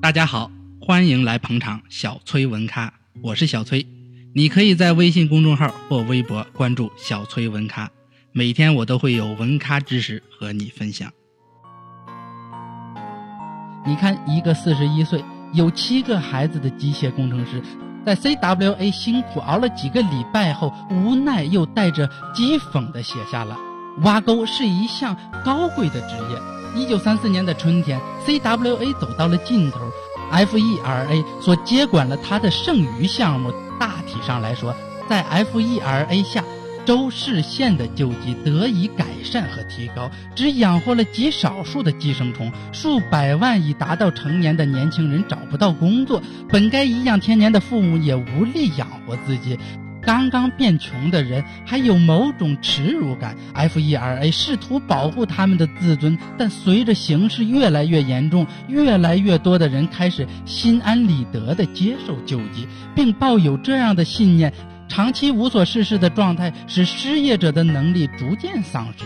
[0.00, 0.50] 大家好，
[0.80, 3.86] 欢迎来捧场小崔文咖，我是小崔。
[4.34, 7.90] 你可以在微信公众号或微博关注小崔文咖，
[8.32, 11.10] 每天我都会有文咖知识和你分享。
[13.86, 17.62] 你看，一个四十一岁、有七个孩子的机械工程师，
[18.04, 23.56] 在 CWA 辛苦熬了几个礼拜后，无奈又带着讥讽的写下了
[24.04, 26.38] ：“挖沟是一项高贵的职业。”
[26.74, 29.78] 一九三四年的春天，CWA 走到了尽头
[30.32, 33.52] ，FERA 所接管了它的剩余项目。
[33.78, 34.74] 大体上来说，
[35.08, 36.42] 在 FERA 下，
[36.84, 49.58] 州市县的救济得以改善和提高，只养活了极少数的寄生虫，数百万已达到成年的年轻人找不到工作，本该颐养天年的父母也无力养活自己。
[50.06, 64.52] 刚刚变穷的人还有某种耻辱感，FERA 试图保护他们的自尊，但随着形势越来越严重，越来越多的人开始心安理得地接受救济，并抱有这样的信念：
[64.88, 69.04] 长期无所事事的状态使失业者的能力逐渐丧失。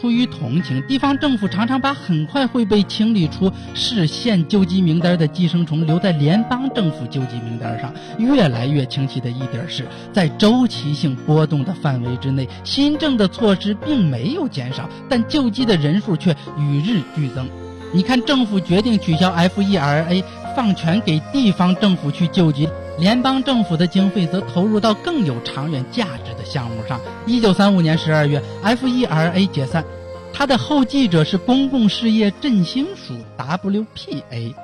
[0.00, 7.92] 出于同情，地方政府常常把很快会被清理出市县救济名单的寄生虫留在联邦政府救济名单上。
[8.18, 17.46] 越来越清晰的一点是，在周期性波动的范围之内，新政的措施并没有减少，但救济的人数却与日俱增。
[17.92, 20.24] 你看，政府决定取消 FERA，
[20.56, 22.66] 放权给地方政府去救济。
[22.98, 27.00] 联邦政府的经费则投入到更有长远价值的项目上。
[27.26, 29.84] 一九三五年十二月，FERA 解散，
[30.32, 34.54] 它的后继者是公共事业振兴署 WPA，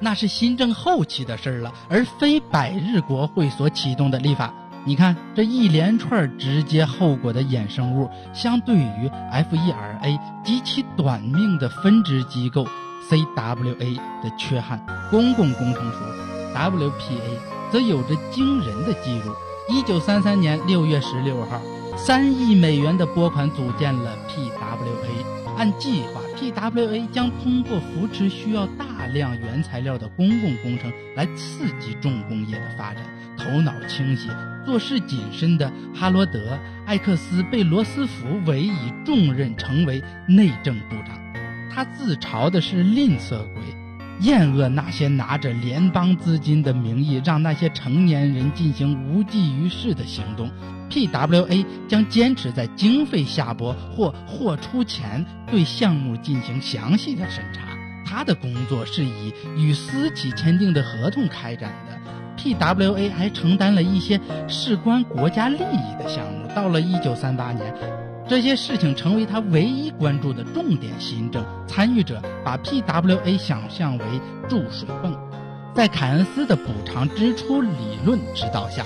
[0.00, 4.52] 那是新政后期的事儿了，而非百日国会所启动的立法。
[4.84, 12.66] 你看这一连串直接后果的衍生物，相对于 FERA 极其短命的分支机构
[13.08, 15.98] CWA 的缺憾，公共工程署
[16.54, 17.51] WPA。
[17.72, 19.32] 则有着惊人的记录。
[19.68, 21.60] 一九三三年六月十六号，
[21.96, 25.56] 三亿美元的拨款组建了 PWA。
[25.56, 33.02] 按计划，PWA 将通过扶持需要大量原材料的公共工程来刺激重工业的发展。
[33.36, 34.28] 头脑清晰、
[34.64, 36.54] 做事谨慎的哈罗德·
[36.86, 41.18] 艾克斯被罗斯福委以重任，成为内政部长。
[41.70, 43.62] 他自嘲的是吝啬鬼。
[44.22, 50.50] 厌恶那些拿着联邦资金的名义让那些成年人进行无济于事的行动。
[50.88, 57.62] PWA 将坚持在经费下拨或货出前对项目进行详细的审查。
[58.04, 61.98] 他的工作是以与私企签订的合同开展的。
[62.36, 66.46] PWA 还承担了一些事关国家利益的项目。
[66.54, 68.11] 到了1938年。
[68.28, 71.44] 这些事情成为他唯一关注的重点新政。
[71.66, 74.04] 参与者把 PWA 想象为
[74.48, 75.14] 注水泵，
[75.74, 78.84] 在凯恩斯的补偿支出理论指导下，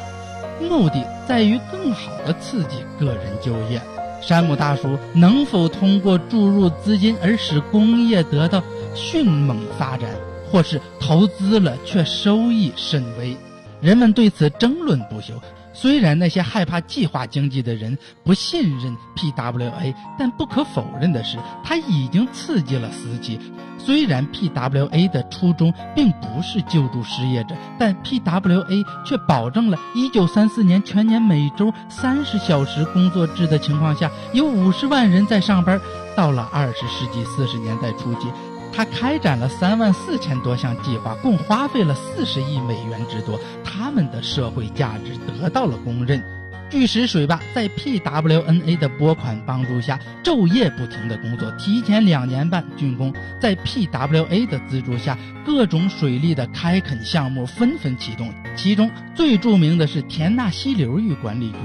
[0.60, 3.80] 目的在于更好地刺激个人就业。
[4.22, 8.62] 山姆大叔能否通过注入资金而使工业得到
[8.94, 10.10] 迅猛发展，
[10.50, 13.36] 或是投资了却收益甚微？
[13.80, 15.34] 人们对此争论不休。
[15.78, 23.38] 虽然那些害怕计划经济的人不信任 PWA，但不可否认的是，它已经刺激了司机。
[23.78, 35.78] 虽然 PWA 的初衷并不是救助失业者，但 PWA 却保证了1934年全年每周30小时工作制的情况下，有50万人在上班。
[36.16, 38.26] 到了20世纪40年代初期。
[38.72, 43.40] 他开展了三万四千多项计划，共花费了四十亿美元之多。
[43.64, 46.22] 他们的社会价值得到了公认。
[46.68, 53.14] 巨石水坝在 PWNA 的拨款帮助下，昼夜不停的工作，提前两年半竣工。
[53.40, 58.28] 在 PWA 的资助下，各种水利的开垦项目纷纷启动。
[58.56, 61.58] 其中最著名的是田纳西流域管理局。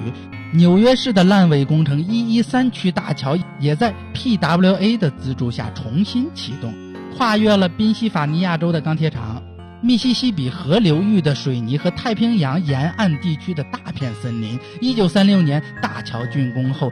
[0.53, 6.71] 纽约市的烂尾工程一一三区大桥也在 PWA 的资助下重新启动。
[7.17, 9.41] 跨越了宾夕法尼亚州的钢铁厂、
[9.81, 14.59] 密西西比河流域的水泥和太平洋沿岸地区的大片森林。
[14.79, 16.91] 一九三六年大桥竣工后，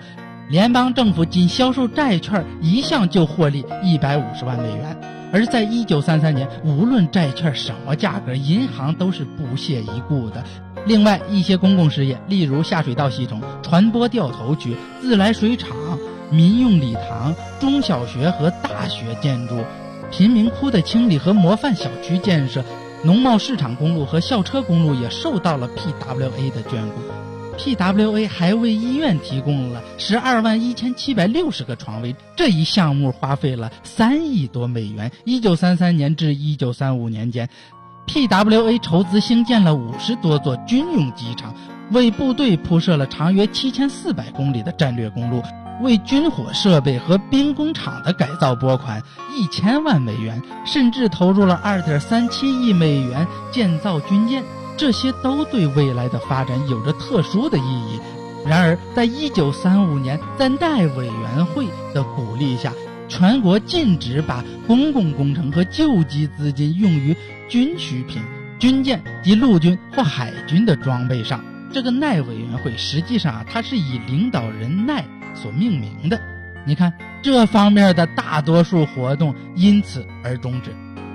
[0.49, 4.95] 联邦政府仅销售债券一项就获利一百五十万美元。
[5.31, 10.43] 而在一九三三年，无论债券什么价格，银行都是不屑一顾的。
[10.85, 15.69] 另外一些公共事业，例如下水道系统、传播掉头区、自来水厂、
[16.31, 19.55] 民用礼堂、中小学和大学建筑。
[20.11, 22.63] 贫民窟的清理和模范小区建设，
[23.03, 27.01] 农贸市场公路和校车公路也受到了 PWA 的眷顾。
[27.57, 35.11] PWA 还为医院提供了十二万一千七百六十个床位，这一项目花费了三亿多美元。
[35.25, 37.49] 一九三三年至一九三五年间
[38.07, 41.53] ，PWA 筹资兴建了五十多座军用机场，
[41.91, 45.43] 为部队铺设了长约七千四百公里的战略公路，
[45.81, 49.01] 为军火设备和兵工厂的改造拨款
[49.35, 54.43] 一千万美元，甚至投入了二点三七亿美元建造军舰。
[54.77, 57.99] 这些都对未来的发展有着特殊的意义。
[58.45, 62.71] 然而，在一九三五年，在奈委员会的鼓励下，
[63.09, 67.13] 全国禁止把公共工程和救济资金用于
[67.49, 68.21] 军需品、
[68.57, 71.43] 军舰及陆军或海军的装备上。
[71.73, 76.19] 这个奈委员会实际上啊它是以领导人奈所命名的。
[76.65, 76.93] 你看，
[77.23, 80.71] 这方面的大多数活动因此而终止。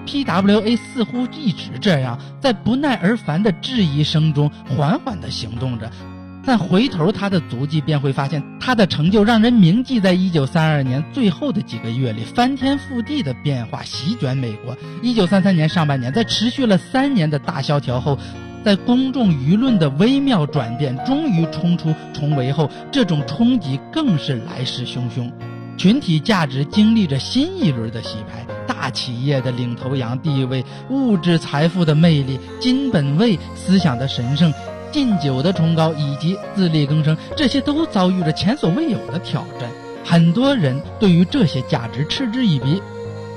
[0.07, 5.91] PWA 似乎一直这样，在不耐而烦的质疑声中缓缓地行动着，
[6.45, 14.77] 但回头他的足迹便会发现，他的成就让人铭记在1932年最后的几个月里，翻天覆地的变化席卷美国。
[15.03, 18.19] 1933年上半年，在持续了三年的大萧条后，
[18.65, 25.31] 在公众舆论的微妙转变终于冲出重围后，这种冲击更是来势汹汹。
[25.77, 34.53] 群体价值经历着新一轮的洗牌，大企业的领头羊地位、物质财富的魅力、金本位思想的神圣、
[34.91, 39.69] 禁酒的崇高以及自力更生，这些都遭遇着前所未有的挑战。
[40.03, 42.81] 很多人对于这些价值嗤之以鼻。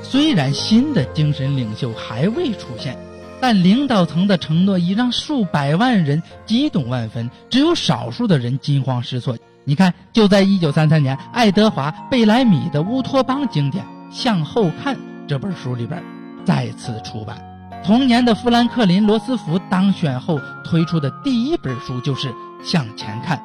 [0.00, 2.96] 虽然新的精神领袖还未出现，
[3.40, 9.36] 但领导层的承诺已让数百万人激动万分，只有少数的人惊慌失措。
[9.64, 14.96] 你看，就在一九三三年，爱德华·贝莱米的乌托邦经典《向后看》
[15.26, 16.02] 这本书里边
[16.44, 17.38] 再次出版。
[17.84, 22.28] 同年的富兰克林·罗斯福当选后推出的第一本书就是
[22.62, 23.36] 《向前看》，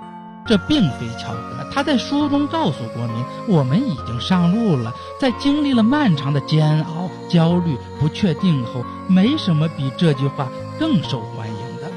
[0.45, 1.67] 这并非巧合。
[1.73, 3.15] 他在书中告诉国民
[3.47, 10.49] ：“我们已经上路了，在经历了漫长的煎熬、焦虑、不确定后，没什么比这句话
[10.79, 11.95] 更受欢迎的了。”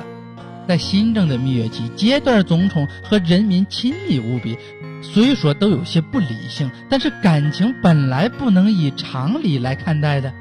[0.66, 4.56] 在新政的蜜月期，阶段总统和人民亲密无比，
[5.02, 10.32] 虽说都有些不理性，但是感情本来不能以常理来看待的。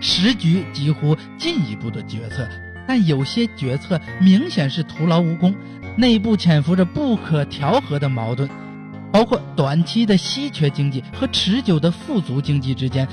[0.00, 2.48] 时局几乎进一步的决策，
[2.88, 5.54] 但有些决策明显是徒劳无功，
[5.94, 8.48] 内部潜伏着不可调和的矛盾，
[9.12, 13.06] 包括短期的稀缺经济和持久的富足经济之间。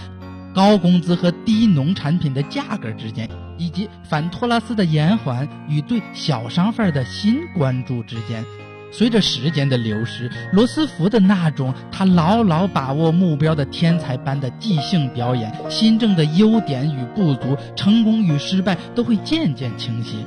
[0.53, 8.41] 高工资和低农产品的价格之间，以及反托拉斯的延缓与对小商贩的新关注之间，
[8.91, 20.25] 随着时间的流失，罗斯福的那种他牢牢把握目标的天才般的即兴表演，新政的优点与不足，成功与失败都会渐渐清晰。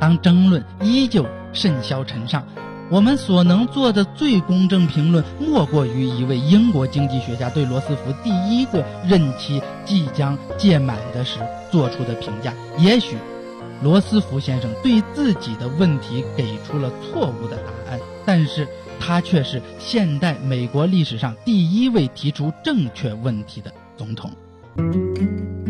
[0.00, 2.42] 当争论依旧甚嚣尘上。
[2.90, 11.38] 我们所能做的最公正评论，莫过于一位英国经济学家对罗斯福第一个任期即将届满的时
[11.70, 12.52] 做出的评价。
[12.76, 13.16] 也许，
[13.82, 18.66] 罗斯福先生对自己的问题给出了错误的答案，但是
[19.00, 24.30] 他却是现代美国历史上第一位提出正确问题的总统。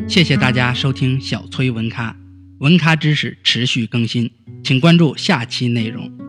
[0.07, 2.15] 谢谢大家收听小崔文咖，
[2.59, 4.31] 文咖知识持续更新，
[4.63, 6.22] 请关注下期内容。